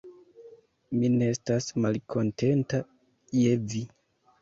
Mi 1.01 1.11
ne 1.17 1.27
estas 1.35 1.69
malkontenta 1.85 2.83
je 3.45 3.57
vi. 3.71 3.87